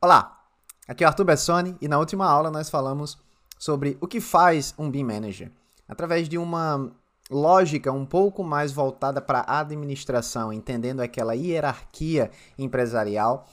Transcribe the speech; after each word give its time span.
Olá, 0.00 0.44
aqui 0.86 1.02
é 1.02 1.06
o 1.06 1.10
Arthur 1.10 1.24
Bessoni 1.24 1.76
e 1.80 1.88
na 1.88 1.98
última 1.98 2.24
aula 2.24 2.52
nós 2.52 2.70
falamos 2.70 3.18
sobre 3.58 3.98
o 4.00 4.06
que 4.06 4.20
faz 4.20 4.76
um 4.78 4.88
BIM 4.88 5.02
Manager. 5.02 5.50
Através 5.88 6.28
de 6.28 6.38
uma 6.38 6.92
lógica 7.28 7.90
um 7.90 8.06
pouco 8.06 8.44
mais 8.44 8.70
voltada 8.70 9.20
para 9.20 9.40
a 9.40 9.58
administração, 9.58 10.52
entendendo 10.52 11.00
aquela 11.00 11.34
hierarquia 11.34 12.30
empresarial, 12.56 13.48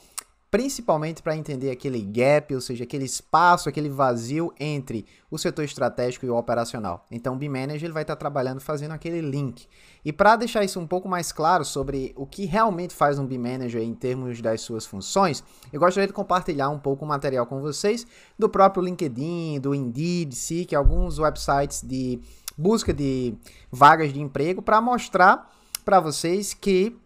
principalmente 0.56 1.22
para 1.22 1.36
entender 1.36 1.70
aquele 1.70 2.00
gap, 2.00 2.54
ou 2.54 2.62
seja, 2.62 2.84
aquele 2.84 3.04
espaço, 3.04 3.68
aquele 3.68 3.90
vazio 3.90 4.54
entre 4.58 5.04
o 5.30 5.36
setor 5.36 5.66
estratégico 5.66 6.24
e 6.24 6.30
o 6.30 6.34
operacional. 6.34 7.04
Então, 7.10 7.34
o 7.34 7.36
BIM 7.36 7.50
Manager 7.50 7.84
ele 7.84 7.92
vai 7.92 8.04
estar 8.04 8.16
trabalhando 8.16 8.58
fazendo 8.58 8.92
aquele 8.92 9.20
link. 9.20 9.68
E 10.02 10.14
para 10.14 10.34
deixar 10.34 10.64
isso 10.64 10.80
um 10.80 10.86
pouco 10.86 11.10
mais 11.10 11.30
claro 11.30 11.62
sobre 11.62 12.14
o 12.16 12.24
que 12.24 12.46
realmente 12.46 12.94
faz 12.94 13.18
um 13.18 13.26
BIM 13.26 13.36
Manager 13.36 13.82
em 13.82 13.92
termos 13.92 14.40
das 14.40 14.62
suas 14.62 14.86
funções, 14.86 15.44
eu 15.70 15.78
gostaria 15.78 16.06
de 16.06 16.14
compartilhar 16.14 16.70
um 16.70 16.78
pouco 16.78 17.04
o 17.04 17.08
material 17.08 17.44
com 17.44 17.60
vocês 17.60 18.06
do 18.38 18.48
próprio 18.48 18.82
LinkedIn, 18.82 19.60
do 19.60 19.74
Indeed, 19.74 20.34
Seek, 20.34 20.74
alguns 20.74 21.18
websites 21.18 21.82
de 21.82 22.18
busca 22.56 22.94
de 22.94 23.34
vagas 23.70 24.10
de 24.10 24.22
emprego 24.22 24.62
para 24.62 24.80
mostrar 24.80 25.54
para 25.84 26.00
vocês 26.00 26.54
que 26.54 26.96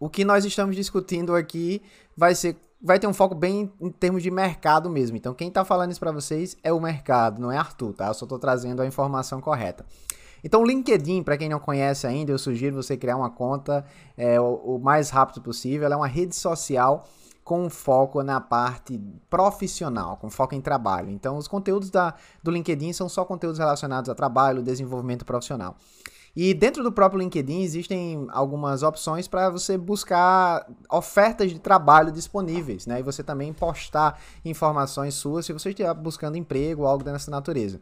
o 0.00 0.10
que 0.10 0.24
nós 0.24 0.44
estamos 0.44 0.74
discutindo 0.74 1.36
aqui 1.36 1.80
vai 2.16 2.34
ser 2.34 2.56
vai 2.84 2.98
ter 2.98 3.06
um 3.06 3.14
foco 3.14 3.34
bem 3.34 3.72
em 3.80 3.90
termos 3.90 4.22
de 4.22 4.30
mercado 4.30 4.90
mesmo. 4.90 5.16
Então, 5.16 5.32
quem 5.32 5.48
está 5.48 5.64
falando 5.64 5.90
isso 5.90 5.98
para 5.98 6.12
vocês 6.12 6.54
é 6.62 6.70
o 6.70 6.78
mercado, 6.78 7.40
não 7.40 7.50
é 7.50 7.56
Arthur, 7.56 7.94
tá? 7.94 8.08
Eu 8.08 8.14
só 8.14 8.26
estou 8.26 8.38
trazendo 8.38 8.82
a 8.82 8.86
informação 8.86 9.40
correta. 9.40 9.86
Então, 10.44 10.60
o 10.60 10.66
LinkedIn, 10.66 11.22
para 11.22 11.38
quem 11.38 11.48
não 11.48 11.58
conhece 11.58 12.06
ainda, 12.06 12.30
eu 12.30 12.38
sugiro 12.38 12.76
você 12.76 12.94
criar 12.94 13.16
uma 13.16 13.30
conta 13.30 13.86
é, 14.14 14.38
o, 14.38 14.76
o 14.76 14.78
mais 14.78 15.08
rápido 15.08 15.40
possível. 15.40 15.86
Ela 15.86 15.94
é 15.94 15.96
uma 15.96 16.06
rede 16.06 16.36
social 16.36 17.08
com 17.42 17.70
foco 17.70 18.22
na 18.22 18.38
parte 18.38 19.00
profissional, 19.30 20.18
com 20.18 20.28
foco 20.28 20.54
em 20.54 20.60
trabalho. 20.60 21.08
Então, 21.08 21.38
os 21.38 21.48
conteúdos 21.48 21.88
da, 21.88 22.14
do 22.42 22.50
LinkedIn 22.50 22.92
são 22.92 23.08
só 23.08 23.24
conteúdos 23.24 23.58
relacionados 23.58 24.10
a 24.10 24.14
trabalho, 24.14 24.62
desenvolvimento 24.62 25.24
profissional. 25.24 25.74
E 26.36 26.52
dentro 26.52 26.82
do 26.82 26.90
próprio 26.90 27.20
LinkedIn 27.20 27.62
existem 27.62 28.26
algumas 28.30 28.82
opções 28.82 29.28
para 29.28 29.48
você 29.50 29.78
buscar 29.78 30.66
ofertas 30.90 31.52
de 31.52 31.60
trabalho 31.60 32.10
disponíveis, 32.10 32.86
né? 32.86 32.98
E 32.98 33.02
você 33.02 33.22
também 33.22 33.52
postar 33.52 34.20
informações 34.44 35.14
suas 35.14 35.46
se 35.46 35.52
você 35.52 35.68
estiver 35.68 35.94
buscando 35.94 36.36
emprego 36.36 36.82
ou 36.82 36.88
algo 36.88 37.04
dessa 37.04 37.30
natureza. 37.30 37.80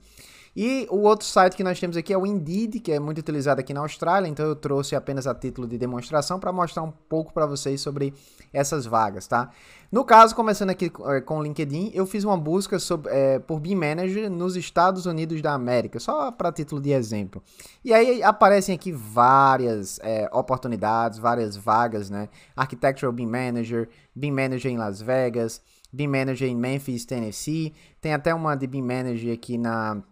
E 0.54 0.86
o 0.90 0.98
outro 0.98 1.26
site 1.26 1.56
que 1.56 1.64
nós 1.64 1.80
temos 1.80 1.96
aqui 1.96 2.12
é 2.12 2.18
o 2.18 2.26
Indeed, 2.26 2.80
que 2.80 2.92
é 2.92 3.00
muito 3.00 3.18
utilizado 3.18 3.60
aqui 3.60 3.72
na 3.72 3.80
Austrália, 3.80 4.28
então 4.28 4.44
eu 4.44 4.54
trouxe 4.54 4.94
apenas 4.94 5.26
a 5.26 5.34
título 5.34 5.66
de 5.66 5.78
demonstração 5.78 6.38
para 6.38 6.52
mostrar 6.52 6.82
um 6.82 6.90
pouco 6.90 7.32
para 7.32 7.46
vocês 7.46 7.80
sobre 7.80 8.12
essas 8.52 8.84
vagas, 8.84 9.26
tá? 9.26 9.50
No 9.90 10.04
caso, 10.04 10.34
começando 10.34 10.68
aqui 10.68 10.92
eh, 11.06 11.20
com 11.22 11.38
o 11.38 11.42
LinkedIn, 11.42 11.90
eu 11.94 12.04
fiz 12.04 12.22
uma 12.24 12.36
busca 12.36 12.78
sobre, 12.78 13.10
é, 13.10 13.38
por 13.38 13.60
BIM 13.60 13.74
Manager 13.76 14.30
nos 14.30 14.54
Estados 14.54 15.06
Unidos 15.06 15.40
da 15.40 15.54
América, 15.54 15.98
só 15.98 16.30
para 16.30 16.52
título 16.52 16.82
de 16.82 16.90
exemplo. 16.90 17.42
E 17.82 17.94
aí 17.94 18.22
aparecem 18.22 18.74
aqui 18.74 18.92
várias 18.92 19.98
é, 20.02 20.28
oportunidades, 20.32 21.18
várias 21.18 21.56
vagas, 21.56 22.10
né? 22.10 22.28
Architectural 22.54 23.12
BIM 23.12 23.26
Manager, 23.26 23.88
BIM 24.14 24.32
Manager 24.32 24.70
em 24.70 24.76
Las 24.76 25.00
Vegas, 25.00 25.62
BIM 25.90 26.08
Manager 26.08 26.48
em 26.48 26.56
Memphis, 26.56 27.06
Tennessee, 27.06 27.74
tem 28.00 28.12
até 28.12 28.34
uma 28.34 28.54
de 28.54 28.66
BIM 28.66 28.82
Manager 28.82 29.32
aqui 29.32 29.56
na 29.56 30.02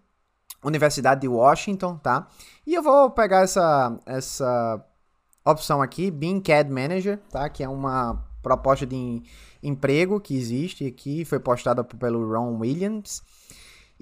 Universidade 0.62 1.22
de 1.22 1.28
Washington, 1.28 1.96
tá? 1.96 2.28
E 2.66 2.74
eu 2.74 2.82
vou 2.82 3.10
pegar 3.10 3.40
essa, 3.40 3.98
essa 4.04 4.84
opção 5.44 5.80
aqui, 5.80 6.10
BIM 6.10 6.40
CAD 6.40 6.70
Manager, 6.70 7.18
tá? 7.30 7.48
Que 7.48 7.62
é 7.62 7.68
uma 7.68 8.22
proposta 8.42 8.86
de 8.86 9.22
emprego 9.62 10.20
que 10.20 10.36
existe 10.36 10.86
aqui, 10.86 11.24
foi 11.24 11.38
postada 11.38 11.84
pelo 11.84 12.30
Ron 12.30 12.58
Williams. 12.58 13.22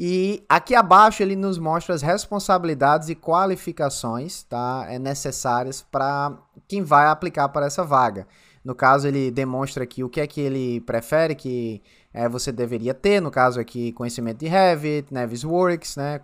E 0.00 0.44
aqui 0.48 0.76
abaixo 0.76 1.24
ele 1.24 1.34
nos 1.34 1.58
mostra 1.58 1.92
as 1.92 2.02
responsabilidades 2.02 3.08
e 3.08 3.16
qualificações 3.16 4.44
tá, 4.44 4.86
é, 4.88 4.96
necessárias 4.96 5.82
para 5.82 6.38
quem 6.68 6.82
vai 6.82 7.06
aplicar 7.06 7.48
para 7.48 7.66
essa 7.66 7.82
vaga. 7.82 8.26
No 8.64 8.74
caso, 8.74 9.08
ele 9.08 9.30
demonstra 9.30 9.84
aqui 9.84 10.04
o 10.04 10.08
que 10.08 10.20
é 10.20 10.26
que 10.26 10.40
ele 10.40 10.80
prefere 10.82 11.34
que 11.34 11.82
é, 12.12 12.28
você 12.28 12.52
deveria 12.52 12.92
ter, 12.92 13.20
no 13.20 13.30
caso 13.30 13.58
aqui, 13.58 13.92
conhecimento 13.92 14.38
de 14.38 14.46
Revit, 14.46 15.12
Navisworks, 15.12 15.96
né, 15.96 16.20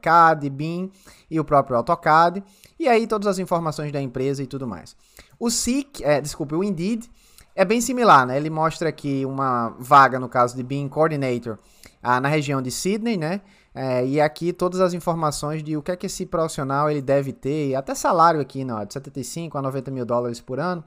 CAD, 0.00 0.48
BIM 0.48 0.90
e 1.30 1.40
o 1.40 1.44
próprio 1.44 1.76
AutoCAD, 1.76 2.44
e 2.78 2.88
aí 2.88 3.06
todas 3.06 3.26
as 3.26 3.38
informações 3.38 3.90
da 3.90 4.00
empresa 4.00 4.42
e 4.42 4.46
tudo 4.46 4.66
mais. 4.66 4.96
O 5.38 5.50
SIC, 5.50 6.02
é, 6.04 6.20
desculpe, 6.20 6.54
o 6.54 6.62
Indeed, 6.62 7.08
é 7.54 7.64
bem 7.64 7.80
similar, 7.80 8.24
né? 8.24 8.36
Ele 8.36 8.50
mostra 8.50 8.88
aqui 8.88 9.26
uma 9.26 9.70
vaga, 9.80 10.20
no 10.20 10.28
caso 10.28 10.54
de 10.54 10.62
BIM 10.62 10.88
Coordinator, 10.88 11.58
ah, 12.02 12.20
na 12.20 12.28
região 12.28 12.62
de 12.62 12.70
Sydney, 12.70 13.16
né? 13.16 13.40
É, 13.74 14.04
e 14.06 14.20
aqui 14.20 14.52
todas 14.52 14.80
as 14.80 14.92
informações 14.92 15.62
de 15.62 15.76
o 15.76 15.82
que 15.82 15.92
é 15.92 15.96
que 15.96 16.06
esse 16.06 16.26
profissional 16.26 16.90
ele 16.90 17.02
deve 17.02 17.32
ter, 17.32 17.74
até 17.74 17.94
salário 17.94 18.40
aqui, 18.40 18.64
não, 18.64 18.84
de 18.84 18.92
75 18.92 19.56
a 19.56 19.62
90 19.62 19.90
mil 19.90 20.04
dólares 20.04 20.40
por 20.40 20.58
ano. 20.58 20.82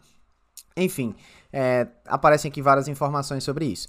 Enfim, 0.75 1.15
é, 1.53 1.87
aparecem 2.05 2.49
aqui 2.49 2.61
várias 2.61 2.87
informações 2.87 3.43
sobre 3.43 3.65
isso. 3.65 3.87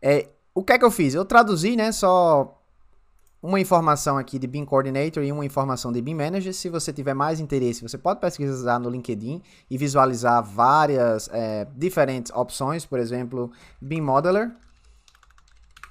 É, 0.00 0.28
o 0.54 0.62
que 0.62 0.72
é 0.72 0.78
que 0.78 0.84
eu 0.84 0.90
fiz? 0.90 1.14
Eu 1.14 1.24
traduzi, 1.24 1.76
né, 1.76 1.90
só 1.92 2.60
uma 3.42 3.60
informação 3.60 4.16
aqui 4.16 4.38
de 4.38 4.46
BIM 4.46 4.64
Coordinator 4.64 5.22
e 5.22 5.30
uma 5.30 5.44
informação 5.44 5.92
de 5.92 6.00
BIM 6.00 6.14
Manager. 6.14 6.54
Se 6.54 6.70
você 6.70 6.94
tiver 6.94 7.12
mais 7.12 7.40
interesse, 7.40 7.82
você 7.82 7.98
pode 7.98 8.18
pesquisar 8.18 8.78
no 8.78 8.88
LinkedIn 8.88 9.42
e 9.70 9.76
visualizar 9.76 10.42
várias 10.42 11.28
é, 11.30 11.66
diferentes 11.76 12.32
opções, 12.34 12.86
por 12.86 12.98
exemplo, 12.98 13.52
BIM 13.82 14.00
Modeler. 14.00 14.50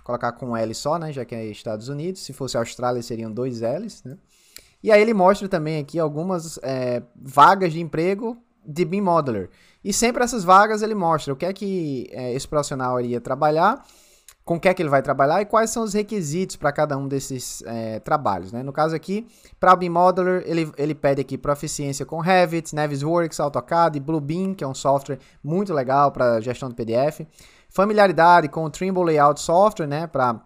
Colocar 0.03 0.33
com 0.33 0.47
um 0.47 0.57
L 0.57 0.73
só, 0.73 0.99
né, 0.99 1.13
já 1.13 1.23
que 1.23 1.33
é 1.33 1.45
Estados 1.45 1.87
Unidos. 1.87 2.21
Se 2.21 2.33
fosse 2.33 2.57
Austrália, 2.57 3.01
seriam 3.01 3.31
dois 3.31 3.61
L's, 3.61 4.03
né? 4.03 4.17
E 4.83 4.91
aí 4.91 5.01
ele 5.01 5.13
mostra 5.13 5.47
também 5.47 5.79
aqui 5.79 5.97
algumas 5.97 6.59
é, 6.61 7.01
vagas 7.15 7.71
de 7.71 7.79
emprego 7.79 8.37
de 8.65 8.83
BIM 8.83 8.99
Modeler. 8.99 9.49
E 9.81 9.93
sempre 9.93 10.23
essas 10.23 10.43
vagas 10.43 10.81
ele 10.81 10.93
mostra 10.93 11.33
o 11.33 11.37
que 11.37 11.45
é 11.45 11.53
que 11.53 12.09
é, 12.11 12.33
esse 12.33 12.47
profissional 12.47 12.99
iria 12.99 13.21
trabalhar, 13.21 13.81
com 14.43 14.55
o 14.55 14.59
que 14.59 14.67
é 14.67 14.73
que 14.73 14.81
ele 14.81 14.89
vai 14.89 15.01
trabalhar 15.01 15.41
e 15.41 15.45
quais 15.45 15.69
são 15.69 15.83
os 15.83 15.93
requisitos 15.93 16.57
para 16.57 16.71
cada 16.73 16.97
um 16.97 17.07
desses 17.07 17.63
é, 17.65 17.99
trabalhos. 17.99 18.51
Né? 18.51 18.61
No 18.61 18.73
caso 18.73 18.93
aqui, 18.93 19.25
para 19.57 19.73
o 19.73 19.77
BIM 19.77 19.89
Modeler, 19.89 20.43
ele, 20.45 20.69
ele 20.77 20.93
pede 20.93 21.21
aqui 21.21 21.37
proficiência 21.37 22.05
com 22.05 22.19
Revit, 22.19 22.75
Navisworks, 22.75 23.39
AutoCAD, 23.39 24.01
Bluebeam, 24.01 24.53
que 24.53 24.63
é 24.63 24.67
um 24.67 24.73
software 24.73 25.19
muito 25.41 25.73
legal 25.73 26.11
para 26.11 26.41
gestão 26.41 26.67
de 26.67 26.75
PDF, 26.75 27.21
familiaridade 27.73 28.47
com 28.47 28.63
o 28.63 28.69
Trimble 28.69 29.03
Layout 29.03 29.41
Software, 29.41 29.87
né, 29.87 30.05
para 30.05 30.39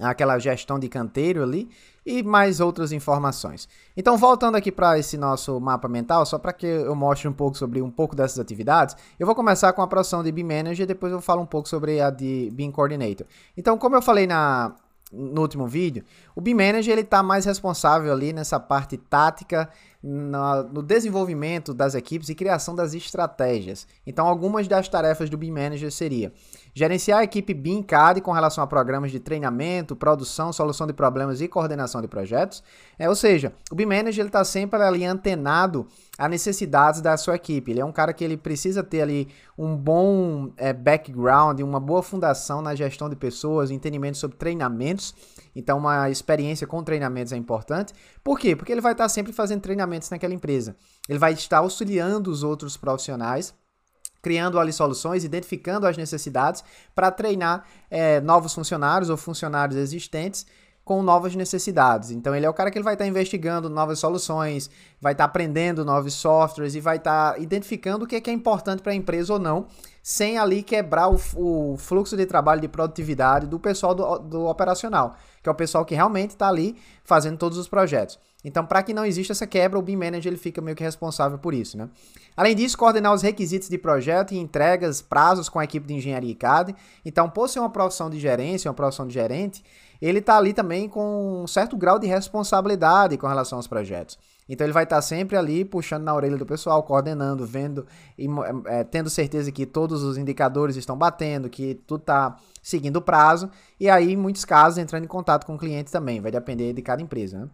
aquela 0.00 0.38
gestão 0.38 0.78
de 0.78 0.88
canteiro 0.88 1.42
ali, 1.42 1.70
e 2.04 2.22
mais 2.22 2.60
outras 2.60 2.92
informações. 2.92 3.68
Então, 3.96 4.16
voltando 4.16 4.56
aqui 4.56 4.70
para 4.70 4.98
esse 4.98 5.18
nosso 5.18 5.60
mapa 5.60 5.88
mental, 5.88 6.24
só 6.24 6.38
para 6.38 6.52
que 6.52 6.66
eu 6.66 6.94
mostre 6.94 7.28
um 7.28 7.32
pouco 7.32 7.56
sobre 7.56 7.82
um 7.82 7.90
pouco 7.90 8.14
dessas 8.14 8.38
atividades, 8.38 8.96
eu 9.18 9.26
vou 9.26 9.34
começar 9.34 9.72
com 9.72 9.82
a 9.82 9.86
profissão 9.86 10.22
de 10.22 10.30
BIM 10.30 10.44
Manager 10.44 10.84
e 10.84 10.86
depois 10.86 11.12
eu 11.12 11.20
falo 11.20 11.42
um 11.42 11.46
pouco 11.46 11.68
sobre 11.68 12.00
a 12.00 12.10
de 12.10 12.48
BIM 12.52 12.70
Coordinator. 12.70 13.26
Então, 13.56 13.76
como 13.76 13.96
eu 13.96 14.02
falei 14.02 14.26
na, 14.26 14.74
no 15.12 15.40
último 15.40 15.66
vídeo, 15.66 16.04
o 16.34 16.40
BIM 16.40 16.54
Manager 16.54 16.92
ele 16.92 17.00
está 17.00 17.22
mais 17.22 17.44
responsável 17.44 18.12
ali 18.12 18.32
nessa 18.32 18.60
parte 18.60 18.96
tática, 18.96 19.68
no, 20.06 20.62
no, 20.62 20.82
desenvolvimento 20.82 21.74
das 21.74 21.96
equipes 21.96 22.28
e 22.28 22.34
criação 22.34 22.76
das 22.76 22.94
estratégias. 22.94 23.88
Então, 24.06 24.28
algumas 24.28 24.68
das 24.68 24.88
tarefas 24.88 25.28
do 25.28 25.36
BIM 25.36 25.50
Manager 25.50 25.90
seria 25.90 26.32
Gerenciar 26.78 27.20
a 27.20 27.24
equipe 27.24 27.54
BIM 27.54 27.82
CAD 27.82 28.20
com 28.20 28.32
relação 28.32 28.62
a 28.62 28.66
programas 28.66 29.10
de 29.10 29.18
treinamento, 29.18 29.96
produção, 29.96 30.52
solução 30.52 30.86
de 30.86 30.92
problemas 30.92 31.40
e 31.40 31.48
coordenação 31.48 32.02
de 32.02 32.06
projetos. 32.06 32.62
É, 32.98 33.08
ou 33.08 33.16
seja, 33.16 33.54
o 33.72 33.74
BIM 33.74 33.86
Manager 33.86 34.26
está 34.26 34.44
sempre 34.44 34.82
ali 34.82 35.02
antenado 35.02 35.86
a 36.18 36.28
necessidades 36.28 37.00
da 37.00 37.16
sua 37.16 37.36
equipe. 37.36 37.70
Ele 37.70 37.80
é 37.80 37.84
um 37.84 37.92
cara 37.92 38.12
que 38.12 38.22
ele 38.22 38.36
precisa 38.36 38.84
ter 38.84 39.00
ali 39.00 39.26
um 39.56 39.74
bom 39.74 40.50
é, 40.58 40.74
background, 40.74 41.60
uma 41.60 41.80
boa 41.80 42.02
fundação 42.02 42.60
na 42.60 42.74
gestão 42.74 43.08
de 43.08 43.16
pessoas, 43.16 43.70
entendimento 43.70 44.18
sobre 44.18 44.36
treinamentos. 44.36 45.14
Então, 45.56 45.78
uma 45.78 46.10
experiência 46.10 46.66
com 46.66 46.84
treinamentos 46.84 47.32
é 47.32 47.36
importante. 47.36 47.94
Por 48.22 48.38
quê? 48.38 48.54
Porque 48.54 48.70
ele 48.70 48.82
vai 48.82 48.92
estar 48.92 49.08
sempre 49.08 49.32
fazendo 49.32 49.62
treinamentos 49.62 50.10
naquela 50.10 50.34
empresa. 50.34 50.76
Ele 51.08 51.18
vai 51.18 51.32
estar 51.32 51.58
auxiliando 51.58 52.30
os 52.30 52.42
outros 52.42 52.76
profissionais 52.76 53.54
criando 54.26 54.58
ali 54.58 54.72
soluções, 54.72 55.22
identificando 55.22 55.86
as 55.86 55.96
necessidades 55.96 56.64
para 56.96 57.12
treinar 57.12 57.64
é, 57.88 58.20
novos 58.20 58.52
funcionários 58.52 59.08
ou 59.08 59.16
funcionários 59.16 59.78
existentes 59.78 60.44
com 60.86 61.02
novas 61.02 61.34
necessidades. 61.34 62.12
Então 62.12 62.32
ele 62.32 62.46
é 62.46 62.48
o 62.48 62.54
cara 62.54 62.70
que 62.70 62.78
ele 62.78 62.84
vai 62.84 62.94
estar 62.94 63.04
investigando 63.04 63.68
novas 63.68 63.98
soluções, 63.98 64.70
vai 65.00 65.14
estar 65.14 65.24
tá 65.24 65.28
aprendendo 65.28 65.84
novos 65.84 66.14
softwares 66.14 66.76
e 66.76 66.80
vai 66.80 66.96
estar 66.96 67.32
tá 67.32 67.38
identificando 67.40 68.04
o 68.04 68.08
que 68.08 68.14
é, 68.14 68.20
que 68.20 68.30
é 68.30 68.32
importante 68.32 68.80
para 68.84 68.92
a 68.92 68.94
empresa 68.94 69.32
ou 69.32 69.40
não, 69.40 69.66
sem 70.00 70.38
ali 70.38 70.62
quebrar 70.62 71.08
o, 71.08 71.20
o, 71.34 71.76
fluxo 71.76 72.16
de 72.16 72.24
trabalho 72.24 72.60
de 72.60 72.68
produtividade 72.68 73.48
do 73.48 73.58
pessoal 73.58 73.96
do, 73.96 74.18
do 74.20 74.46
operacional, 74.46 75.16
que 75.42 75.48
é 75.48 75.52
o 75.52 75.56
pessoal 75.56 75.84
que 75.84 75.92
realmente 75.92 76.30
está 76.30 76.46
ali 76.46 76.76
fazendo 77.02 77.36
todos 77.36 77.58
os 77.58 77.66
projetos. 77.66 78.16
Então, 78.44 78.64
para 78.64 78.80
que 78.80 78.94
não 78.94 79.04
exista 79.04 79.32
essa 79.32 79.44
quebra, 79.44 79.76
o 79.76 79.82
BIM 79.82 79.96
Manager 79.96 80.30
ele 80.30 80.36
fica 80.38 80.60
meio 80.60 80.76
que 80.76 80.84
responsável 80.84 81.36
por 81.36 81.52
isso, 81.52 81.76
né? 81.76 81.88
Além 82.36 82.54
disso, 82.54 82.78
coordenar 82.78 83.12
os 83.12 83.22
requisitos 83.22 83.68
de 83.68 83.76
projeto 83.76 84.34
e 84.34 84.38
entregas, 84.38 85.02
prazos 85.02 85.48
com 85.48 85.58
a 85.58 85.64
equipe 85.64 85.84
de 85.84 85.94
engenharia 85.94 86.30
e 86.30 86.34
CAD. 86.36 86.76
Então, 87.04 87.28
por 87.28 87.48
ser 87.48 87.58
uma 87.58 87.70
profissão 87.70 88.08
de 88.08 88.20
gerência, 88.20 88.68
uma 88.70 88.74
profissão 88.74 89.04
de 89.04 89.14
gerente, 89.14 89.64
ele 90.00 90.18
está 90.18 90.36
ali 90.36 90.52
também 90.52 90.88
com 90.88 91.42
um 91.42 91.46
certo 91.46 91.76
grau 91.76 91.98
de 91.98 92.06
responsabilidade 92.06 93.16
com 93.16 93.26
relação 93.26 93.58
aos 93.58 93.66
projetos. 93.66 94.18
Então 94.48 94.64
ele 94.64 94.72
vai 94.72 94.84
estar 94.84 94.96
tá 94.96 95.02
sempre 95.02 95.36
ali 95.36 95.64
puxando 95.64 96.04
na 96.04 96.14
orelha 96.14 96.36
do 96.36 96.46
pessoal, 96.46 96.82
coordenando, 96.82 97.44
vendo 97.44 97.86
e 98.16 98.28
é, 98.66 98.84
tendo 98.84 99.10
certeza 99.10 99.50
que 99.50 99.66
todos 99.66 100.02
os 100.02 100.16
indicadores 100.16 100.76
estão 100.76 100.96
batendo, 100.96 101.50
que 101.50 101.74
tudo 101.86 102.00
está 102.00 102.36
seguindo 102.62 102.96
o 102.96 103.02
prazo. 103.02 103.50
E 103.78 103.88
aí, 103.90 104.12
em 104.12 104.16
muitos 104.16 104.44
casos, 104.44 104.78
entrando 104.78 105.04
em 105.04 105.08
contato 105.08 105.44
com 105.46 105.54
o 105.54 105.58
cliente 105.58 105.90
também. 105.90 106.20
Vai 106.20 106.30
depender 106.30 106.72
de 106.72 106.82
cada 106.82 107.02
empresa. 107.02 107.38
Né? 107.40 107.48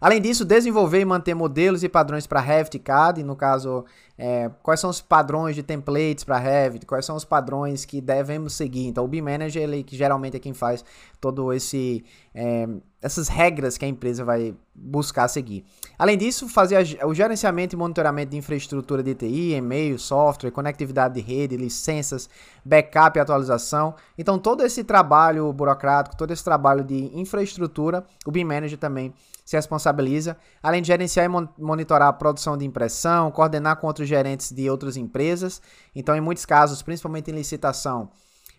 Além 0.00 0.20
disso, 0.20 0.44
desenvolver 0.44 1.00
e 1.00 1.04
manter 1.04 1.34
modelos 1.34 1.82
e 1.84 1.88
padrões 1.88 2.26
para 2.26 2.40
Revit 2.40 2.76
e 2.76 2.80
CAD, 2.80 3.22
no 3.22 3.36
caso, 3.36 3.84
é, 4.16 4.50
quais 4.62 4.80
são 4.80 4.88
os 4.88 5.02
padrões 5.02 5.54
de 5.54 5.62
templates 5.62 6.24
para 6.24 6.38
Revit, 6.38 6.86
quais 6.86 7.04
são 7.04 7.16
os 7.16 7.24
padrões 7.24 7.84
que 7.84 8.00
devemos 8.00 8.54
seguir. 8.54 8.86
Então, 8.86 9.04
o 9.04 9.08
BIM 9.08 9.20
Manager, 9.20 9.62
ele 9.62 9.82
que 9.82 9.96
geralmente 9.96 10.38
é 10.38 10.40
quem 10.40 10.54
faz 10.54 10.82
todo 11.20 11.52
esse 11.52 12.02
é, 12.34 12.66
essas 13.02 13.28
regras 13.28 13.76
que 13.76 13.84
a 13.84 13.88
empresa 13.88 14.24
vai 14.24 14.54
buscar 14.74 15.28
seguir. 15.28 15.64
Além 16.00 16.16
disso, 16.16 16.48
fazer 16.48 16.98
o 17.04 17.12
gerenciamento 17.12 17.76
e 17.76 17.78
monitoramento 17.78 18.30
de 18.30 18.38
infraestrutura 18.38 19.02
de 19.02 19.14
TI, 19.14 19.52
e-mail, 19.52 19.98
software, 19.98 20.50
conectividade 20.50 21.12
de 21.12 21.20
rede, 21.20 21.58
licenças, 21.58 22.26
backup 22.64 23.18
e 23.18 23.20
atualização. 23.20 23.94
Então, 24.16 24.38
todo 24.38 24.64
esse 24.64 24.82
trabalho 24.82 25.52
burocrático, 25.52 26.16
todo 26.16 26.30
esse 26.30 26.42
trabalho 26.42 26.82
de 26.82 27.10
infraestrutura, 27.14 28.02
o 28.24 28.30
BIM 28.30 28.44
Manager 28.44 28.78
também 28.78 29.12
se 29.44 29.54
responsabiliza, 29.56 30.38
além 30.62 30.80
de 30.80 30.86
gerenciar 30.86 31.26
e 31.26 31.62
monitorar 31.62 32.08
a 32.08 32.12
produção 32.14 32.56
de 32.56 32.64
impressão, 32.64 33.30
coordenar 33.30 33.76
com 33.76 33.86
outros 33.86 34.08
gerentes 34.08 34.52
de 34.52 34.70
outras 34.70 34.96
empresas. 34.96 35.60
Então, 35.94 36.16
em 36.16 36.20
muitos 36.22 36.46
casos, 36.46 36.80
principalmente 36.80 37.30
em 37.30 37.34
licitação, 37.34 38.08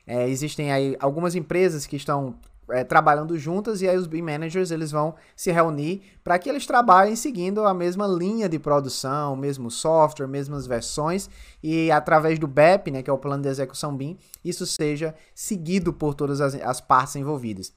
é, 0.05 0.29
existem 0.29 0.71
aí 0.71 0.95
algumas 0.99 1.33
empresas 1.33 1.87
que 1.87 1.95
estão 1.95 2.35
é, 2.71 2.83
trabalhando 2.83 3.37
juntas 3.37 3.81
e 3.81 3.87
aí 3.87 3.97
os 3.97 4.07
BIM 4.07 4.21
managers 4.21 4.71
eles 4.71 4.91
vão 4.91 5.15
se 5.35 5.51
reunir 5.51 6.01
para 6.23 6.37
que 6.39 6.49
eles 6.49 6.65
trabalhem 6.65 7.15
seguindo 7.15 7.65
a 7.65 7.73
mesma 7.73 8.07
linha 8.07 8.47
de 8.47 8.57
produção, 8.57 9.35
mesmo 9.35 9.69
software, 9.69 10.27
mesmas 10.27 10.65
versões 10.65 11.29
e 11.61 11.91
através 11.91 12.39
do 12.39 12.47
BEP, 12.47 12.91
né, 12.91 13.03
que 13.03 13.09
é 13.09 13.13
o 13.13 13.17
plano 13.17 13.43
de 13.43 13.49
execução 13.49 13.95
BIM, 13.95 14.17
isso 14.43 14.65
seja 14.65 15.13
seguido 15.33 15.93
por 15.93 16.13
todas 16.13 16.41
as, 16.41 16.55
as 16.55 16.81
partes 16.81 17.15
envolvidas. 17.15 17.73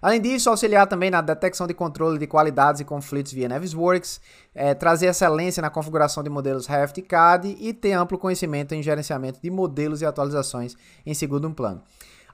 Além 0.00 0.20
disso, 0.20 0.50
auxiliar 0.50 0.86
também 0.86 1.10
na 1.10 1.20
detecção 1.20 1.66
de 1.66 1.72
controle 1.72 2.18
de 2.18 2.26
qualidades 2.26 2.80
e 2.80 2.84
conflitos 2.84 3.32
via 3.32 3.48
Navisworks, 3.48 4.20
é, 4.54 4.74
trazer 4.74 5.06
excelência 5.06 5.60
na 5.60 5.70
configuração 5.70 6.22
de 6.22 6.28
modelos 6.28 6.66
Revit 6.66 7.00
e 7.00 7.02
CAD 7.02 7.56
e 7.58 7.72
ter 7.72 7.92
amplo 7.92 8.18
conhecimento 8.18 8.74
em 8.74 8.82
gerenciamento 8.82 9.40
de 9.42 9.50
modelos 9.50 10.02
e 10.02 10.06
atualizações 10.06 10.76
em 11.04 11.14
segundo 11.14 11.50
plano. 11.50 11.82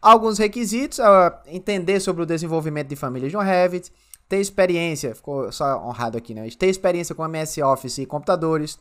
Alguns 0.03 0.37
requisitos, 0.37 0.99
uh, 0.99 1.33
entender 1.47 2.01
sobre 2.01 2.25
o 2.25 2.27
desenvolvimento 2.27 2.89
de 2.89 2.97
famílias 2.97 3.31
de 3.31 3.37
um 3.37 3.41
Revit, 3.41 3.93
ter 4.29 4.39
experiência, 4.39 5.15
ficou 5.15 5.53
só 5.53 5.79
honrado 5.87 6.19
aqui, 6.19 6.35
né? 6.35 6.49
Ter 6.59 6.67
experiência 6.67 7.15
com 7.15 7.25
MS 7.25 7.63
Office 7.63 7.99
e 7.99 8.07
computadores, 8.07 8.77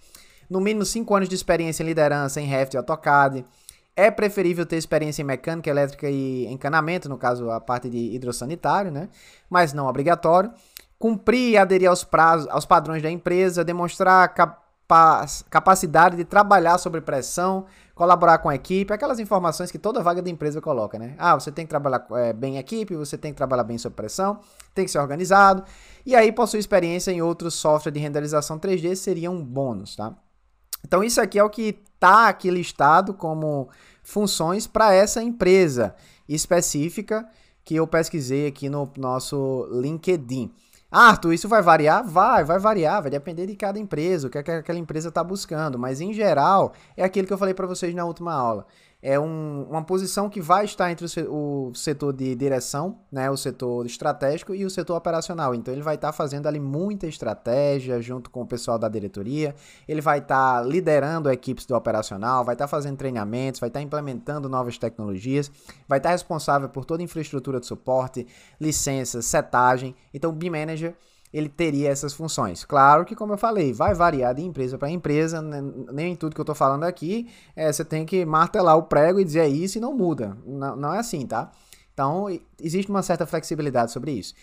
no 0.49 0.59
mínimo 0.59 0.83
5 0.83 1.13
anos 1.15 1.29
de 1.29 1.35
experiência 1.35 1.83
em 1.83 1.85
liderança 1.85 2.41
em 2.41 2.45
Revit 2.47 2.73
e 2.73 2.77
AutoCAD. 2.77 3.45
É 3.95 4.09
preferível 4.09 4.65
ter 4.65 4.77
experiência 4.77 5.21
em 5.21 5.25
mecânica, 5.25 5.69
elétrica 5.69 6.09
e 6.09 6.47
encanamento, 6.47 7.07
no 7.07 7.19
caso 7.19 7.51
a 7.51 7.59
parte 7.59 7.87
de 7.87 8.15
hidrossanitário, 8.15 8.89
né? 8.89 9.07
Mas 9.47 9.73
não 9.73 9.85
obrigatório. 9.85 10.51
Cumprir 10.97 11.51
e 11.51 11.57
aderir 11.57 11.87
aos 11.87 12.03
prazos, 12.03 12.47
aos 12.49 12.65
padrões 12.65 13.03
da 13.03 13.11
empresa, 13.11 13.63
demonstrar 13.63 14.33
capa 14.33 14.61
capacidade 15.49 16.15
de 16.15 16.23
trabalhar 16.23 16.77
sob 16.77 16.99
pressão, 17.01 17.65
colaborar 17.95 18.39
com 18.39 18.49
a 18.49 18.55
equipe, 18.55 18.91
aquelas 18.91 19.19
informações 19.19 19.71
que 19.71 19.77
toda 19.77 20.01
vaga 20.01 20.21
de 20.21 20.31
empresa 20.31 20.59
coloca, 20.59 20.97
né? 20.97 21.15
Ah, 21.17 21.35
você 21.35 21.51
tem 21.51 21.65
que 21.65 21.69
trabalhar 21.69 22.05
é, 22.11 22.33
bem 22.33 22.55
em 22.55 22.57
equipe, 22.57 22.95
você 22.95 23.17
tem 23.17 23.31
que 23.31 23.37
trabalhar 23.37 23.63
bem 23.63 23.77
sob 23.77 23.95
pressão, 23.95 24.39
tem 24.73 24.85
que 24.85 24.91
ser 24.91 24.99
organizado, 24.99 25.63
e 26.05 26.15
aí 26.15 26.31
possui 26.31 26.59
experiência 26.59 27.11
em 27.11 27.21
outros 27.21 27.53
softwares 27.53 27.93
de 27.93 27.99
renderização 27.99 28.59
3D 28.59 28.95
seria 28.95 29.29
um 29.29 29.43
bônus, 29.43 29.95
tá? 29.95 30.15
Então 30.85 31.03
isso 31.03 31.21
aqui 31.21 31.37
é 31.37 31.43
o 31.43 31.49
que 31.49 31.79
está 31.93 32.27
aqui 32.27 32.49
listado 32.49 33.13
como 33.13 33.69
funções 34.03 34.65
para 34.65 34.93
essa 34.93 35.21
empresa 35.21 35.95
específica 36.27 37.27
que 37.63 37.75
eu 37.75 37.85
pesquisei 37.85 38.47
aqui 38.47 38.69
no 38.69 38.91
nosso 38.97 39.67
LinkedIn. 39.71 40.51
Arthur, 40.91 41.33
isso 41.33 41.47
vai 41.47 41.61
variar? 41.61 42.03
Vai, 42.05 42.43
vai 42.43 42.59
variar, 42.59 43.01
vai 43.01 43.09
depender 43.09 43.47
de 43.47 43.55
cada 43.55 43.79
empresa, 43.79 44.27
o 44.27 44.29
que, 44.29 44.37
é 44.37 44.43
que 44.43 44.51
aquela 44.51 44.77
empresa 44.77 45.07
está 45.07 45.23
buscando, 45.23 45.79
mas 45.79 46.01
em 46.01 46.11
geral 46.11 46.73
é 46.97 47.03
aquilo 47.03 47.25
que 47.25 47.31
eu 47.31 47.37
falei 47.37 47.53
para 47.53 47.65
vocês 47.65 47.95
na 47.95 48.03
última 48.03 48.33
aula 48.33 48.65
é 49.01 49.19
um, 49.19 49.63
uma 49.69 49.83
posição 49.83 50.29
que 50.29 50.39
vai 50.39 50.65
estar 50.65 50.91
entre 50.91 51.05
o, 51.27 51.71
setor 51.73 52.13
de 52.13 52.35
direção, 52.35 52.99
né, 53.11 53.31
o 53.31 53.37
setor 53.37 53.85
estratégico 53.85 54.53
e 54.53 54.63
o 54.63 54.69
setor 54.69 54.95
operacional. 54.95 55.55
Então 55.55 55.73
ele 55.73 55.81
vai 55.81 55.95
estar 55.95 56.11
fazendo 56.11 56.47
ali 56.47 56.59
muita 56.59 57.07
estratégia 57.07 57.99
junto 57.99 58.29
com 58.29 58.41
o 58.41 58.45
pessoal 58.45 58.77
da 58.77 58.87
diretoria, 58.87 59.55
ele 59.87 60.01
vai 60.01 60.19
estar 60.19 60.63
liderando 60.65 61.31
equipes 61.31 61.65
do 61.65 61.75
operacional, 61.75 62.45
vai 62.45 62.53
estar 62.53 62.67
fazendo 62.67 62.97
treinamentos, 62.97 63.59
vai 63.59 63.69
estar 63.69 63.81
implementando 63.81 64.47
novas 64.47 64.77
tecnologias, 64.77 65.51
vai 65.87 65.97
estar 65.97 66.11
responsável 66.11 66.69
por 66.69 66.85
toda 66.85 67.01
a 67.01 67.05
infraestrutura 67.05 67.59
de 67.59 67.65
suporte, 67.65 68.27
licenças, 68.59 69.25
setagem. 69.25 69.95
Então 70.13 70.29
o 70.29 70.33
BIM 70.33 70.51
Manager 70.51 70.95
ele 71.33 71.47
teria 71.47 71.89
essas 71.89 72.13
funções. 72.13 72.65
Claro 72.65 73.05
que, 73.05 73.15
como 73.15 73.33
eu 73.33 73.37
falei, 73.37 73.71
vai 73.71 73.93
variar 73.93 74.35
de 74.35 74.41
empresa 74.41 74.77
para 74.77 74.89
empresa, 74.89 75.41
né? 75.41 75.61
nem 75.91 76.15
tudo 76.15 76.35
que 76.35 76.41
eu 76.41 76.43
estou 76.43 76.55
falando 76.55 76.83
aqui 76.83 77.29
é, 77.55 77.71
você 77.71 77.85
tem 77.85 78.05
que 78.05 78.25
martelar 78.25 78.77
o 78.77 78.83
prego 78.83 79.19
e 79.19 79.23
dizer 79.23 79.47
isso 79.47 79.77
e 79.77 79.81
não 79.81 79.93
muda. 79.93 80.37
Não, 80.45 80.75
não 80.75 80.93
é 80.93 80.99
assim, 80.99 81.25
tá? 81.25 81.51
Então, 81.93 82.27
existe 82.59 82.89
uma 82.89 83.01
certa 83.01 83.25
flexibilidade 83.25 83.91
sobre 83.91 84.11
isso. 84.11 84.33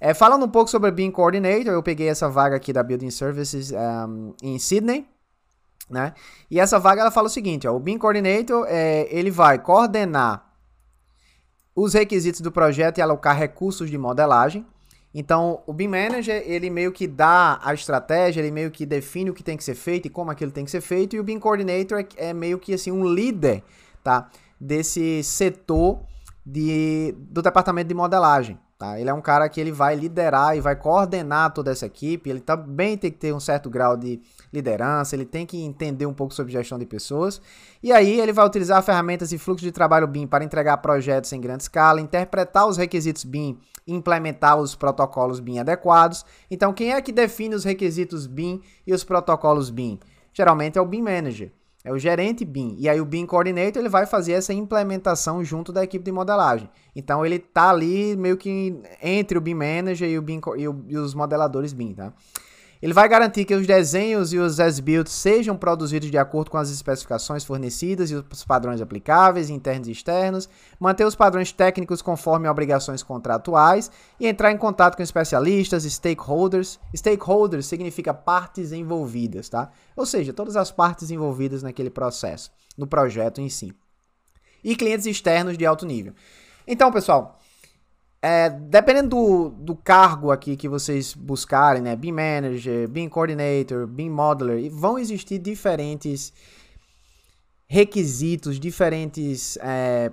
É, 0.00 0.12
falando 0.12 0.44
um 0.44 0.48
pouco 0.48 0.70
sobre 0.70 0.90
BIM 0.90 1.10
Coordinator, 1.10 1.72
eu 1.72 1.82
peguei 1.82 2.08
essa 2.08 2.28
vaga 2.28 2.56
aqui 2.56 2.72
da 2.72 2.82
Building 2.82 3.10
Services 3.10 3.72
um, 3.72 4.34
em 4.42 4.58
Sydney, 4.58 5.06
né? 5.88 6.12
E 6.50 6.58
essa 6.58 6.78
vaga 6.78 7.00
ela 7.00 7.10
fala 7.10 7.26
o 7.28 7.30
seguinte, 7.30 7.66
ó, 7.66 7.74
o 7.74 7.80
BIM 7.80 7.98
Coordinator 7.98 8.66
é, 8.68 9.06
ele 9.10 9.30
vai 9.30 9.58
coordenar 9.58 10.52
os 11.74 11.94
requisitos 11.94 12.40
do 12.40 12.52
projeto 12.52 12.98
e 12.98 13.02
alocar 13.02 13.36
recursos 13.36 13.90
de 13.90 13.98
modelagem, 13.98 14.66
então, 15.14 15.62
o 15.64 15.72
BIM 15.72 15.86
Manager, 15.86 16.42
ele 16.44 16.68
meio 16.68 16.90
que 16.90 17.06
dá 17.06 17.60
a 17.62 17.72
estratégia, 17.72 18.40
ele 18.40 18.50
meio 18.50 18.70
que 18.70 18.84
define 18.84 19.30
o 19.30 19.34
que 19.34 19.44
tem 19.44 19.56
que 19.56 19.62
ser 19.62 19.76
feito 19.76 20.06
e 20.06 20.10
como 20.10 20.32
aquilo 20.32 20.50
tem 20.50 20.64
que 20.64 20.70
ser 20.70 20.80
feito, 20.80 21.14
e 21.14 21.20
o 21.20 21.22
BIM 21.22 21.38
Coordinator 21.38 22.00
é, 22.00 22.30
é 22.30 22.34
meio 22.34 22.58
que 22.58 22.74
assim 22.74 22.90
um 22.90 23.06
líder, 23.06 23.62
tá? 24.02 24.28
Desse 24.60 25.22
setor 25.22 26.00
de, 26.44 27.14
do 27.16 27.40
departamento 27.40 27.86
de 27.86 27.94
modelagem. 27.94 28.58
Tá? 28.84 29.00
Ele 29.00 29.08
é 29.08 29.14
um 29.14 29.20
cara 29.20 29.48
que 29.48 29.58
ele 29.58 29.72
vai 29.72 29.94
liderar 29.94 30.54
e 30.56 30.60
vai 30.60 30.76
coordenar 30.76 31.52
toda 31.54 31.70
essa 31.70 31.86
equipe. 31.86 32.28
Ele 32.28 32.40
também 32.40 32.98
tem 32.98 33.10
que 33.10 33.16
ter 33.16 33.32
um 33.32 33.40
certo 33.40 33.70
grau 33.70 33.96
de 33.96 34.20
liderança, 34.52 35.16
ele 35.16 35.24
tem 35.24 35.46
que 35.46 35.62
entender 35.62 36.04
um 36.04 36.12
pouco 36.12 36.34
sobre 36.34 36.52
gestão 36.52 36.78
de 36.78 36.84
pessoas. 36.84 37.40
E 37.82 37.90
aí 37.92 38.20
ele 38.20 38.32
vai 38.32 38.46
utilizar 38.46 38.82
ferramentas 38.82 39.32
e 39.32 39.38
fluxo 39.38 39.64
de 39.64 39.72
trabalho 39.72 40.06
BIM 40.06 40.26
para 40.26 40.44
entregar 40.44 40.76
projetos 40.78 41.32
em 41.32 41.40
grande 41.40 41.62
escala, 41.62 42.00
interpretar 42.00 42.66
os 42.66 42.76
requisitos 42.76 43.24
BIM 43.24 43.58
implementar 43.86 44.58
os 44.58 44.74
protocolos 44.74 45.40
BIM 45.40 45.58
adequados. 45.58 46.24
Então, 46.50 46.72
quem 46.72 46.94
é 46.94 47.02
que 47.02 47.12
define 47.12 47.54
os 47.54 47.64
requisitos 47.64 48.26
BIM 48.26 48.62
e 48.86 48.94
os 48.94 49.04
protocolos 49.04 49.68
BIM? 49.68 50.00
Geralmente 50.32 50.78
é 50.78 50.80
o 50.80 50.86
BIM 50.86 51.02
Manager. 51.02 51.52
É 51.84 51.92
o 51.92 51.98
gerente 51.98 52.46
BIM. 52.46 52.76
E 52.78 52.88
aí 52.88 52.98
o 52.98 53.04
BIM 53.04 53.26
Coordinator 53.26 53.78
ele 53.82 53.90
vai 53.90 54.06
fazer 54.06 54.32
essa 54.32 54.54
implementação 54.54 55.44
junto 55.44 55.70
da 55.70 55.84
equipe 55.84 56.02
de 56.02 56.10
modelagem. 56.10 56.70
Então 56.96 57.26
ele 57.26 57.38
tá 57.38 57.68
ali 57.68 58.16
meio 58.16 58.38
que 58.38 58.74
entre 59.02 59.36
o 59.36 59.40
BIM 59.40 59.54
Manager 59.54 60.08
e, 60.08 60.16
o 60.16 60.22
BIM, 60.22 60.40
e, 60.56 60.66
o, 60.66 60.84
e 60.88 60.96
os 60.96 61.12
modeladores 61.12 61.74
BIM, 61.74 61.92
tá? 61.92 62.10
Ele 62.84 62.92
vai 62.92 63.08
garantir 63.08 63.46
que 63.46 63.54
os 63.54 63.66
desenhos 63.66 64.34
e 64.34 64.38
os 64.38 64.60
as-builds 64.60 65.10
sejam 65.10 65.56
produzidos 65.56 66.10
de 66.10 66.18
acordo 66.18 66.50
com 66.50 66.58
as 66.58 66.68
especificações 66.68 67.42
fornecidas 67.42 68.10
e 68.10 68.14
os 68.14 68.44
padrões 68.44 68.78
aplicáveis, 68.82 69.48
internos 69.48 69.88
e 69.88 69.92
externos, 69.92 70.50
manter 70.78 71.06
os 71.06 71.14
padrões 71.14 71.50
técnicos 71.50 72.02
conforme 72.02 72.46
obrigações 72.46 73.02
contratuais 73.02 73.90
e 74.20 74.26
entrar 74.26 74.52
em 74.52 74.58
contato 74.58 74.96
com 74.96 75.02
especialistas, 75.02 75.84
stakeholders. 75.84 76.78
Stakeholders 76.94 77.64
significa 77.64 78.12
partes 78.12 78.70
envolvidas, 78.70 79.48
tá? 79.48 79.70
Ou 79.96 80.04
seja, 80.04 80.34
todas 80.34 80.54
as 80.54 80.70
partes 80.70 81.10
envolvidas 81.10 81.62
naquele 81.62 81.88
processo, 81.88 82.52
no 82.76 82.86
projeto 82.86 83.40
em 83.40 83.48
si. 83.48 83.74
E 84.62 84.76
clientes 84.76 85.06
externos 85.06 85.56
de 85.56 85.64
alto 85.64 85.86
nível. 85.86 86.12
Então, 86.66 86.92
pessoal, 86.92 87.38
é, 88.26 88.48
dependendo 88.48 89.10
do, 89.10 89.50
do 89.50 89.76
cargo 89.76 90.30
aqui 90.30 90.56
que 90.56 90.66
vocês 90.66 91.12
buscarem, 91.12 91.82
né? 91.82 91.94
Beam 91.94 92.16
Manager, 92.16 92.88
Beam 92.88 93.06
Coordinator, 93.06 93.86
Beam 93.86 94.10
Modeler, 94.10 94.70
vão 94.70 94.98
existir 94.98 95.38
diferentes 95.38 96.32
requisitos, 97.66 98.58
diferentes, 98.58 99.58
é, 99.60 100.10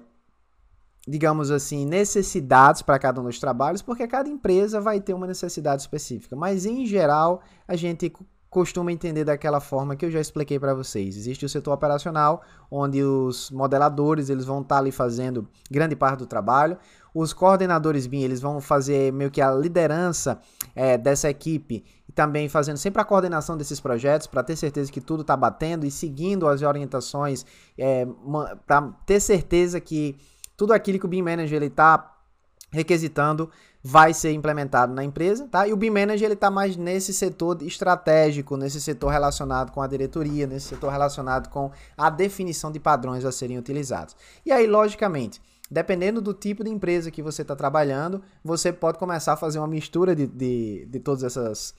digamos 1.08 1.52
assim, 1.52 1.86
necessidades 1.86 2.82
para 2.82 3.00
cada 3.00 3.22
um 3.22 3.24
dos 3.24 3.40
trabalhos, 3.40 3.82
porque 3.82 4.06
cada 4.06 4.28
empresa 4.28 4.82
vai 4.82 5.00
ter 5.00 5.14
uma 5.14 5.26
necessidade 5.26 5.82
específica. 5.82 6.36
Mas 6.36 6.66
em 6.66 6.86
geral, 6.86 7.42
a 7.66 7.78
gente 7.78 8.12
costuma 8.52 8.92
entender 8.92 9.24
daquela 9.24 9.62
forma 9.62 9.96
que 9.96 10.06
eu 10.06 10.12
já 10.12 10.20
expliquei 10.20 10.60
para 10.60 10.74
vocês. 10.74 11.16
Existe 11.16 11.46
o 11.46 11.50
setor 11.50 11.72
operacional, 11.72 12.42
onde 12.70 13.02
os 13.02 13.50
modeladores 13.50 14.30
eles 14.30 14.44
vão 14.44 14.60
estar 14.62 14.76
tá 14.76 14.82
ali 14.82 14.92
fazendo 14.92 15.48
grande 15.72 15.96
parte 15.96 16.20
do 16.20 16.26
trabalho. 16.28 16.78
Os 17.16 17.32
coordenadores 17.32 18.06
BIM 18.06 18.24
eles 18.24 18.42
vão 18.42 18.60
fazer 18.60 19.14
meio 19.14 19.32
que 19.32 19.42
a 19.42 19.54
liderança 19.54 20.38
é, 20.76 20.98
dessa 20.98 21.30
equipe 21.30 21.86
e 22.10 22.12
também 22.12 22.50
fazendo 22.50 22.76
sempre 22.76 23.02
a 23.02 23.06
coordenação 23.06 23.56
desses 23.56 23.80
projetos 23.80 24.28
para 24.28 24.44
ter 24.44 24.58
certeza 24.58 24.92
que 24.92 25.00
tudo 25.00 25.22
está 25.22 25.38
batendo 25.38 25.86
e 25.86 25.92
seguindo 25.92 26.46
as 26.46 26.62
orientações 26.62 27.46
é, 27.78 28.06
para 28.68 28.82
ter 29.06 29.22
certeza 29.22 29.80
que 29.80 30.18
tudo 30.58 30.74
aquilo 30.74 31.00
que 31.00 31.06
o 31.06 31.10
BIM 31.10 31.22
Manager 31.22 31.64
está 31.64 32.18
requisitando 32.70 33.50
vai 33.84 34.14
ser 34.14 34.32
implementado 34.32 34.94
na 34.94 35.04
empresa, 35.04 35.48
tá? 35.48 35.68
E 35.68 35.74
o 35.74 35.78
BIM 35.78 35.90
Manager 35.90 36.26
ele 36.26 36.34
está 36.36 36.52
mais 36.52 36.78
nesse 36.78 37.14
setor 37.14 37.62
estratégico, 37.64 38.56
nesse 38.56 38.80
setor 38.80 39.10
relacionado 39.10 39.72
com 39.72 39.82
a 39.82 39.88
diretoria, 39.88 40.46
nesse 40.46 40.68
setor 40.68 40.92
relacionado 40.92 41.50
com 41.50 41.72
a 41.98 42.10
definição 42.10 42.72
de 42.72 42.80
padrões 42.80 43.26
a 43.26 43.32
serem 43.32 43.58
utilizados. 43.58 44.16
E 44.46 44.52
aí, 44.52 44.68
logicamente, 44.68 45.42
dependendo 45.70 46.22
do 46.22 46.34
tipo 46.34 46.64
de 46.64 46.70
empresa 46.70 47.10
que 47.10 47.24
você 47.24 47.42
está 47.42 47.56
trabalhando, 47.56 48.22
você 48.44 48.72
pode 48.72 49.00
começar 49.00 49.34
a 49.34 49.38
fazer 49.38 49.58
uma 49.58 49.68
mistura 49.68 50.16
de, 50.16 50.28
de, 50.28 50.86
de 50.86 51.00
todas 51.00 51.24
essas, 51.24 51.74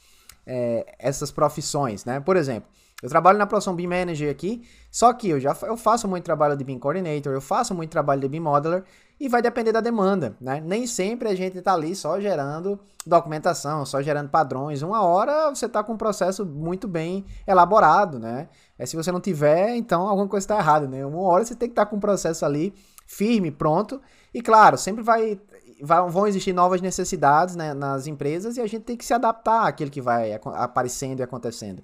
é, 0.45 0.97
essas 0.99 1.31
profissões, 1.31 2.05
né? 2.05 2.19
Por 2.19 2.37
exemplo, 2.37 2.69
eu 3.03 3.09
trabalho 3.09 3.37
na 3.37 3.47
profissão 3.47 3.75
BIM 3.75 3.89
Manager 3.89 4.31
aqui, 4.31 4.63
só 4.91 5.13
que 5.13 5.29
eu 5.29 5.41
já 5.41 5.57
eu 5.63 5.77
faço 5.77 6.07
muito 6.07 6.25
trabalho 6.25 6.57
de 6.57 6.63
BIM 6.63 6.79
Coordinator, 6.79 7.33
eu 7.33 7.41
faço 7.41 7.75
muito 7.75 7.91
trabalho 7.91 8.21
de 8.21 8.29
BIM 8.29 8.41
Modeler 8.41 8.85
e 9.19 9.29
vai 9.29 9.43
depender 9.43 9.73
da 9.73 9.81
demanda, 9.81 10.37
né? 10.41 10.63
Nem 10.65 10.87
sempre 10.87 11.29
a 11.29 11.35
gente 11.35 11.59
está 11.59 11.75
ali 11.75 11.95
só 11.95 12.21
gerando 12.21 12.79
documentação, 13.07 13.85
só 13.85 14.01
gerando 14.01 14.29
padrões. 14.29 14.83
Uma 14.83 15.03
hora 15.03 15.51
você 15.51 15.67
está 15.67 15.83
com 15.83 15.95
um 15.95 15.97
processo 15.97 16.47
muito 16.47 16.87
bem 16.87 17.25
elaborado, 17.47 18.19
né? 18.19 18.49
É, 18.79 18.87
se 18.87 18.97
você 18.97 19.11
não 19.11 19.21
tiver, 19.21 19.77
então 19.77 20.07
alguma 20.07 20.29
coisa 20.29 20.45
está 20.45 20.59
errada, 20.59 20.87
né? 20.87 21.05
Uma 21.05 21.23
hora 21.23 21.45
você 21.45 21.55
tem 21.55 21.69
que 21.69 21.73
estar 21.73 21.85
tá 21.85 21.91
com 21.91 21.97
um 21.97 22.01
processo 22.01 22.45
ali 22.45 22.73
firme, 23.07 23.51
pronto. 23.51 24.01
E 24.33 24.41
claro, 24.41 24.79
sempre 24.79 25.03
vai 25.03 25.41
vão 25.83 26.27
existir 26.27 26.53
novas 26.53 26.81
necessidades 26.81 27.57
né, 27.57 27.75
nas 27.75 28.07
empresas 28.07 28.57
e 28.57 28.61
a 28.61 28.67
gente 28.67 28.85
tem 28.85 28.97
que 28.97 29.05
se 29.05 29.13
adaptar 29.13 29.67
àquilo 29.67 29.91
que 29.91 30.01
vai 30.01 30.33
aparecendo 30.55 31.21
e 31.21 31.23
acontecendo. 31.23 31.83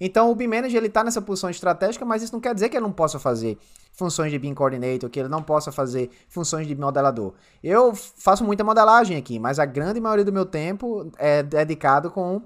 Então 0.00 0.30
o 0.30 0.34
BIM 0.34 0.46
Manager 0.46 0.76
ele 0.76 0.86
está 0.86 1.02
nessa 1.02 1.20
posição 1.20 1.50
estratégica, 1.50 2.04
mas 2.04 2.22
isso 2.22 2.32
não 2.32 2.40
quer 2.40 2.54
dizer 2.54 2.68
que 2.68 2.76
ele 2.76 2.84
não 2.84 2.92
possa 2.92 3.18
fazer 3.18 3.58
funções 3.92 4.30
de 4.30 4.38
BIM 4.38 4.54
Coordinator, 4.54 5.10
que 5.10 5.18
ele 5.18 5.28
não 5.28 5.42
possa 5.42 5.72
fazer 5.72 6.10
funções 6.28 6.66
de 6.66 6.74
modelador. 6.74 7.34
Eu 7.62 7.94
faço 7.94 8.44
muita 8.44 8.62
modelagem 8.62 9.16
aqui, 9.16 9.38
mas 9.38 9.58
a 9.58 9.64
grande 9.64 10.00
maioria 10.00 10.24
do 10.24 10.32
meu 10.32 10.46
tempo 10.46 11.10
é 11.18 11.42
dedicado 11.42 12.10
com 12.10 12.42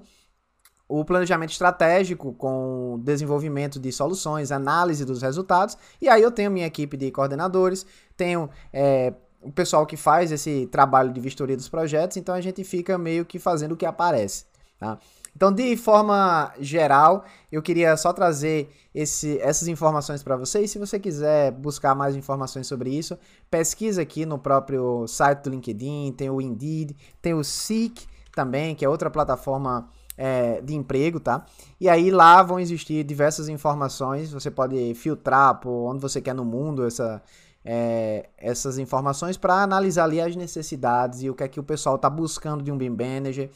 o 0.87 1.05
planejamento 1.05 1.51
estratégico, 1.51 2.33
com 2.33 2.99
desenvolvimento 3.03 3.79
de 3.79 3.91
soluções, 3.91 4.51
análise 4.51 5.05
dos 5.05 5.21
resultados, 5.21 5.77
e 6.01 6.09
aí 6.09 6.21
eu 6.21 6.31
tenho 6.31 6.51
minha 6.51 6.67
equipe 6.67 6.97
de 6.97 7.09
coordenadores, 7.09 7.85
tenho 8.17 8.49
é, 8.71 9.13
o 9.41 9.51
pessoal 9.51 9.85
que 9.85 9.97
faz 9.97 10.31
esse 10.31 10.67
trabalho 10.67 11.11
de 11.11 11.19
vistoria 11.19 11.55
dos 11.55 11.69
projetos, 11.69 12.17
então 12.17 12.33
a 12.33 12.41
gente 12.41 12.63
fica 12.63 12.97
meio 12.97 13.25
que 13.25 13.39
fazendo 13.39 13.73
o 13.73 13.77
que 13.77 13.85
aparece. 13.85 14.45
Tá? 14.77 14.97
Então, 15.35 15.51
de 15.51 15.75
forma 15.75 16.53
geral, 16.59 17.25
eu 17.51 17.61
queria 17.61 17.97
só 17.97 18.13
trazer 18.13 18.69
esse, 18.93 19.39
essas 19.39 19.67
informações 19.67 20.21
para 20.21 20.37
vocês. 20.37 20.69
Se 20.69 20.77
você 20.77 20.99
quiser 20.99 21.51
buscar 21.51 21.95
mais 21.95 22.15
informações 22.15 22.67
sobre 22.67 22.91
isso, 22.91 23.17
pesquisa 23.49 24.01
aqui 24.01 24.25
no 24.25 24.37
próprio 24.37 25.07
site 25.07 25.43
do 25.43 25.49
LinkedIn, 25.49 26.13
tem 26.15 26.29
o 26.29 26.39
Indeed, 26.39 26.95
tem 27.21 27.33
o 27.33 27.43
Seek 27.43 28.05
também, 28.35 28.75
que 28.75 28.85
é 28.85 28.89
outra 28.89 29.09
plataforma 29.09 29.89
é, 30.17 30.61
de 30.61 30.75
emprego, 30.75 31.19
tá? 31.19 31.45
E 31.79 31.89
aí 31.89 32.11
lá 32.11 32.43
vão 32.43 32.59
existir 32.59 33.03
diversas 33.03 33.49
informações. 33.49 34.31
Você 34.31 34.51
pode 34.51 34.93
filtrar 34.93 35.59
por 35.59 35.89
onde 35.89 35.99
você 35.99 36.21
quer 36.21 36.35
no 36.35 36.45
mundo 36.45 36.85
essa, 36.85 37.21
é, 37.65 38.29
essas 38.37 38.77
informações 38.77 39.37
para 39.37 39.55
analisar 39.55 40.03
ali 40.03 40.21
as 40.21 40.35
necessidades 40.35 41.23
e 41.23 41.29
o 41.29 41.33
que 41.33 41.43
é 41.43 41.47
que 41.47 41.59
o 41.59 41.63
pessoal 41.63 41.95
está 41.95 42.09
buscando 42.09 42.63
de 42.63 42.71
um 42.71 42.77
BIM 42.77 42.89
Manager 42.89 43.49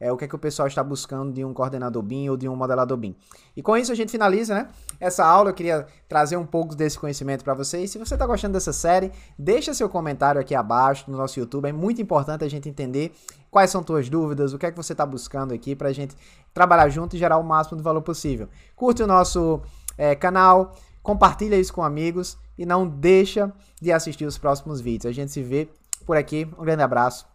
é, 0.00 0.10
o 0.10 0.16
que 0.16 0.24
é 0.24 0.28
que 0.28 0.34
o 0.34 0.38
pessoal 0.38 0.66
está 0.66 0.82
buscando 0.82 1.30
de 1.30 1.44
um 1.44 1.52
coordenador 1.52 2.02
BIM 2.02 2.30
ou 2.30 2.36
de 2.36 2.48
um 2.48 2.56
modelador 2.56 2.96
BIM. 2.96 3.14
E 3.54 3.62
com 3.62 3.76
isso 3.76 3.92
a 3.92 3.94
gente 3.94 4.10
finaliza, 4.10 4.54
né? 4.54 4.68
Essa 4.98 5.24
aula 5.24 5.50
eu 5.50 5.54
queria 5.54 5.86
trazer 6.08 6.38
um 6.38 6.46
pouco 6.46 6.74
desse 6.74 6.98
conhecimento 6.98 7.44
para 7.44 7.52
vocês. 7.52 7.90
Se 7.90 7.98
você 7.98 8.14
está 8.14 8.26
gostando 8.26 8.54
dessa 8.54 8.72
série, 8.72 9.12
deixa 9.38 9.74
seu 9.74 9.88
comentário 9.88 10.40
aqui 10.40 10.54
abaixo 10.54 11.10
no 11.10 11.18
nosso 11.18 11.38
YouTube. 11.38 11.68
É 11.68 11.72
muito 11.72 12.00
importante 12.00 12.42
a 12.44 12.48
gente 12.48 12.68
entender 12.68 13.12
quais 13.50 13.70
são 13.70 13.84
suas 13.86 14.08
dúvidas, 14.08 14.54
o 14.54 14.58
que 14.58 14.66
é 14.66 14.70
que 14.70 14.76
você 14.76 14.92
está 14.92 15.04
buscando 15.04 15.52
aqui 15.52 15.76
para 15.76 15.88
a 15.88 15.92
gente 15.92 16.16
trabalhar 16.54 16.88
junto 16.88 17.14
e 17.14 17.18
gerar 17.18 17.36
o 17.36 17.44
máximo 17.44 17.76
de 17.76 17.82
valor 17.82 18.00
possível. 18.00 18.48
Curte 18.74 19.02
o 19.02 19.06
nosso 19.06 19.60
é, 19.98 20.14
canal, 20.14 20.74
compartilha 21.02 21.56
isso 21.56 21.74
com 21.74 21.82
amigos 21.82 22.38
e 22.56 22.64
não 22.64 22.88
deixa 22.88 23.52
de 23.80 23.92
assistir 23.92 24.24
os 24.24 24.38
próximos 24.38 24.80
vídeos. 24.80 25.10
A 25.10 25.12
gente 25.14 25.30
se 25.30 25.42
vê 25.42 25.68
por 26.06 26.16
aqui. 26.16 26.48
Um 26.58 26.64
grande 26.64 26.82
abraço. 26.82 27.26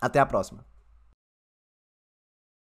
Até 0.00 0.20
a 0.20 0.26
próxima. 0.26 0.67